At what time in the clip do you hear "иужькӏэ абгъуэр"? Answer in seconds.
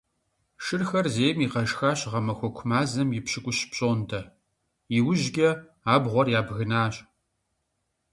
4.97-6.27